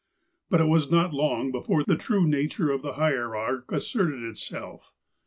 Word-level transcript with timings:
But 0.49 0.61
it 0.61 0.67
was 0.67 0.89
not 0.89 1.13
long 1.13 1.51
before 1.51 1.83
the 1.83 1.95
true 1.95 2.25
nature 2.27 2.71
of 2.71 2.81
the 2.81 2.93
hier 2.93 3.35
arch 3.35 3.65
asserted 3.69 4.23
itself. 4.23 4.95